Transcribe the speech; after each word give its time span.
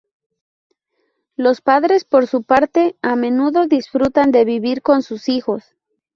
Los 1.35 1.61
padres 1.61 2.05
por 2.05 2.25
su 2.25 2.41
parte, 2.41 2.97
a 3.03 3.15
menudo 3.15 3.67
disfrutan 3.67 4.31
de 4.31 4.45
vivir 4.45 4.81
con 4.81 5.03
sus 5.03 5.29
hijos. 5.29 5.75